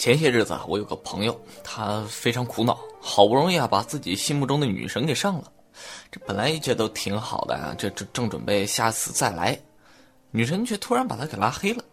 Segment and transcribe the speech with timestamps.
[0.00, 5.52] 前些日子啊，我有个朋友，他非常苦恼，好不容易啊把自己心目中的女神给上了，
[6.10, 9.60] 这本来一切都挺好的啊，这这正准备下次再来，
[10.30, 11.84] 女神却突然把他给拉黑了，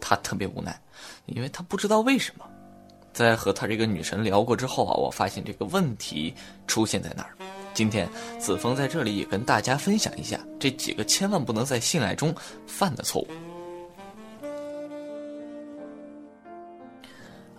[0.00, 0.80] 他特别无奈，
[1.24, 2.44] 因为他不知道为什么。
[3.12, 6.32] 在和他这个女神聊过之后啊，我发现这个问题
[6.68, 7.34] 出现在哪儿。
[7.74, 8.08] 今天
[8.38, 12.32] 子枫在这里也跟大家分享一下这几个千万不能在性爱中
[12.64, 13.28] 犯的错误。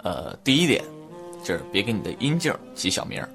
[0.08, 0.82] 呃，第一点
[1.44, 3.30] 就是别给你的阴茎起小名儿。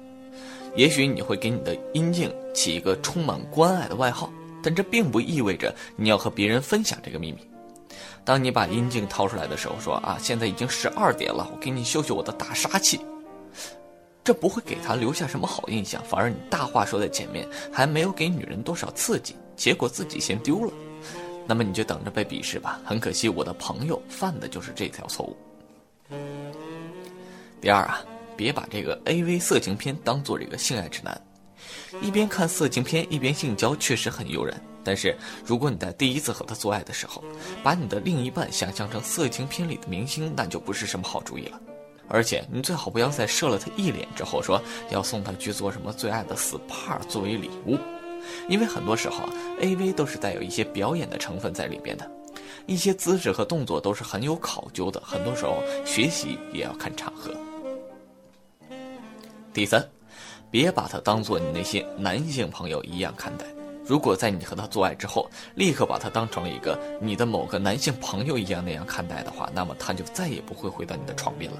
[0.75, 4.27] 也许你会给你的阴茎起一个充满关爱的外号，
[4.63, 7.37] 但这并不意味着你要和别人分享这个秘密。
[8.25, 12.99] 当你把阴茎掏出来的时候，说啊，现在已经十二点了，我给你秀秀我的大杀器。
[14.23, 20.73] 这不会给他留下什么好印象，反而你大话说在前面，还没有给女人多少刺激，结果自己先丢了。
[21.45, 22.81] 那么你就等着被鄙视吧。
[22.83, 25.37] 很可惜，我的朋友犯的就是这条错误。
[27.63, 28.03] 第二啊，
[28.35, 31.17] 别把这个 A V 色情片当做这个性爱指南，
[32.01, 34.53] 一边看色情片一边性交确实很诱人。
[34.83, 37.23] 但是，如果你在第一次和他做爱的时候，
[37.63, 41.61] 把你的另一半想象成色情片里的明星，那就不是什么好主意了。
[42.09, 47.77] 而且，你最好不要在射了他一脸之后说要送他去做什么最爱的 SPA 作为礼物，
[48.49, 52.11] 因为很多时候啊，AV 都是带有一些表演的成分在里边的，
[52.65, 57.33] 一些姿势和动作都是很有考究的，很多时候学习也要看场合。
[59.53, 59.87] 第三，
[60.49, 63.45] 别把他当做你那些男性朋友一样看待。
[63.85, 71.57] 如果在你和他做爱之后，立刻把他当成了一个你的某个男性朋友一样那样看待的话，那么他就再也不会回到你的床边了。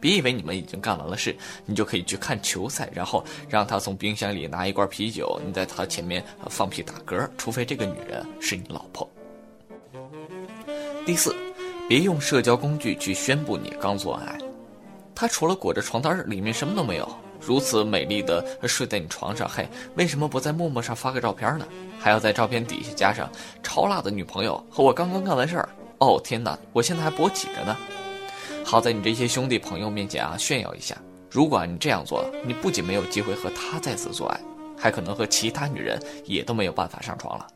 [0.00, 9.06] 别以为你们已经干完了事，你就可以去看球赛，然后让他从冰箱里拿一罐啤酒，你在他前面放屁打嗝，除非这个女人是你老婆。
[11.04, 11.34] 第四，
[11.88, 14.38] 别用社交工具去宣布你刚做完爱，
[15.20, 17.06] 他除了裹着床单里面什么都没有。
[17.38, 21.68] 如此美丽的睡在你床上，嘿，为什么不在陌陌上发个照片呢？
[21.98, 23.30] 还要在照片底下加上
[23.62, 25.68] 超辣的女朋友和我刚刚干完事儿。
[25.98, 27.76] 哦天哪，我现在还勃起着呢。
[28.64, 30.96] 好在你这些兄弟朋友面前啊炫耀一下。
[31.30, 34.40] 如果你这样做了，你不仅没有机会和他再次做爱，
[34.74, 37.46] 还可能和其他女人也都没有办法上床了。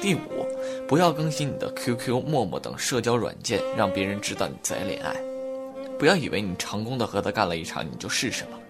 [0.00, 0.46] 第五，
[0.88, 5.14] 不要更新你的 QQ、陌陌等社交软件，让别人知道你在恋爱。
[6.00, 8.62] 不要以为你成功的和他干了一场，你就是什么了。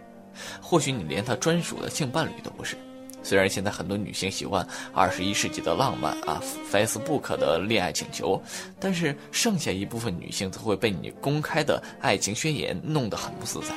[0.61, 2.77] 或许你连他专属的性伴侣都不是。
[3.23, 8.43] 虽然现在很多女性喜欢二十一世纪的浪漫啊，Facebook 的恋爱请求，
[8.81, 13.69] 但是剩下一部分女性则会被你公开的爱情宣言弄得很不自在。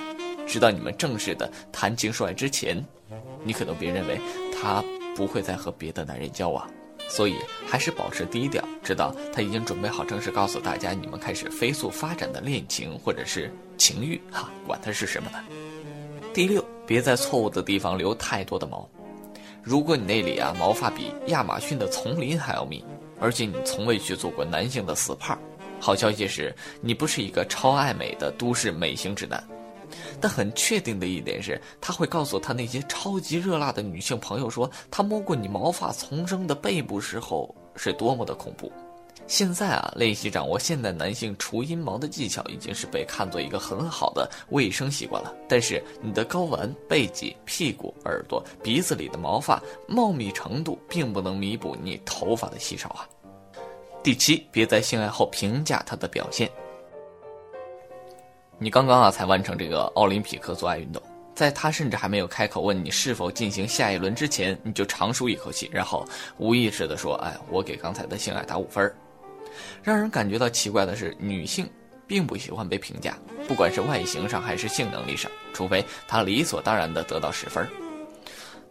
[0.48, 2.84] 直到你们正式的谈情说爱之前，
[3.44, 4.20] 你可能别认为
[4.52, 4.84] 他
[5.16, 6.68] 不会再和别的男人交往。
[7.08, 7.36] 所以
[7.68, 15.38] 还是保持低调，知道他已经准备好正式告诉大家，你们开始飞速发展的恋情或者是情欲，哈，管它是什么呢？
[16.34, 18.90] 第六，别在错误的地方留太多的毛。
[19.62, 22.84] 如果你那里啊毛发比亚马逊的丛林还要密，
[23.20, 25.38] 而且你从未去做过男性的 SPA，
[25.80, 29.42] 好消息是你不是一个超爱美的都市美型直男。
[30.20, 38.72] 但很确定的一点是，他会告诉他那些超级热辣的女性朋友说，他摸过你毛发丛生的背部时候是多么的恐怖。
[39.26, 45.34] 现在啊，练习掌握现代男性除阴毛的技巧，已经是被看作一个很好的卫生习惯了。
[45.48, 53.08] 但是你的睾丸、背脊、屁股、耳朵、鼻子里的毛发茂密程度，并不能弥补你头发的稀少啊。
[54.04, 56.52] 第七，别在性爱后评价他的表现。
[58.64, 61.04] 你刚刚啊才完成这个奥林匹克做爱运动，
[61.36, 66.08] 在他甚至还没有开口问你是否进行下一轮之前，你就长舒一口气，然后
[66.38, 68.90] 无意识的说：“哎，我给刚才的性爱打五分。”
[69.84, 71.70] 让人感觉到奇怪的是，女性
[72.08, 73.18] 并不喜欢被评价，
[73.50, 77.68] 不管是外形上还是性能力上，除非她理所当然的得到十分。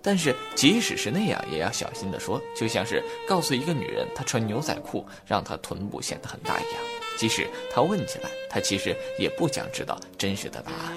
[0.02, 6.82] 但是即使是那样，也要小心的说，就像是告诉一个女人她穿牛仔裤让她臀部显得很大一样。
[7.18, 10.96] 即使他问起来，他其实也不想知道真实的答案。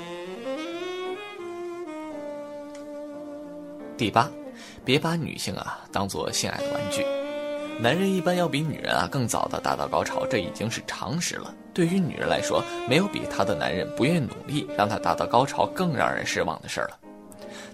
[3.98, 4.32] 第八，
[4.84, 7.06] 别把女性啊当做性爱的玩具。
[7.78, 11.54] 男人一般要比女人啊更早的达到高潮，这已经是常识了。
[11.74, 16.98] 对于女人来说，没有比她的男人不愿意努力让她达到高潮更让人失望的事儿了。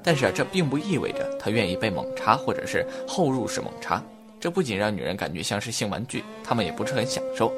[0.04, 4.04] 但是啊，这并不意味着他愿意被猛插或者是后入式猛插。
[4.40, 7.54] 这不仅让女人感觉像是性玩具，她们也不是很享受。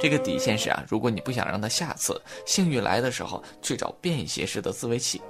[0.00, 5.20] 这个底线是啊，如果你不想让他下次性欲来的时候去找便携式的自慰器，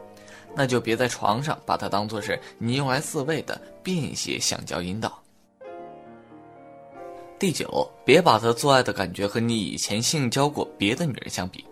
[0.55, 5.19] 那就别在床上把它当做是你用来自慰的便携橡胶阴道。
[7.39, 11.65] 第九，别把他做爱的感觉和你以前性交过别的女人相比。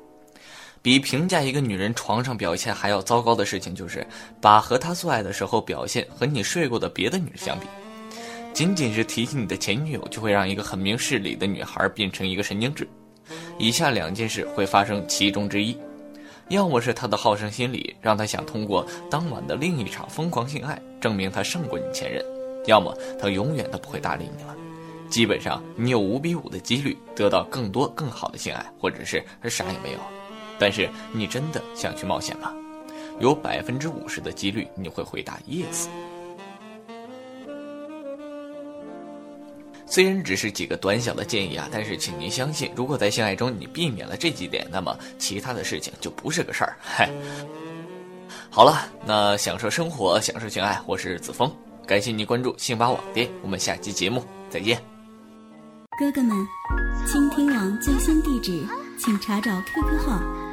[0.83, 4.05] 比评价一个女人床上表现还要糟糕的事情，就是
[4.41, 7.67] 把和她做爱的时候表现和你睡过的别的女人相比。
[8.53, 12.87] 仅仅是提起你的前女友，就会让一个很明事理的女孩变成一个神经质。
[13.59, 15.77] 以下两件事会发生其中之一：
[16.49, 22.21] 要么是她的好胜心理让她想通过当晚的另一场疯狂性爱证明她胜过你前任；
[22.67, 24.55] 要么她永远都不会搭理你了。
[25.09, 29.99] 基本上，你有五比五的几率得到更多更好的性爱，或者是啥也没有。
[30.63, 32.55] 但是你真的想去冒险吗？
[33.19, 35.89] 有百分之五十的几率你会回答 yes。
[39.85, 46.77] 虽然只是几个短小的建议啊，但是请您相信，如果在性爱中你避免了这几点，那么其他的事情就不是个事儿。
[46.81, 47.11] 嗨，
[48.49, 51.53] 好了，那享受生活，享受性爱，我是子枫，
[51.85, 54.81] 感谢您关注信吧网店，我们下期节目再见。
[55.99, 56.37] 哥哥们，
[57.05, 58.65] 倾听网最新地址，
[58.97, 60.42] 请查找 QQ 号。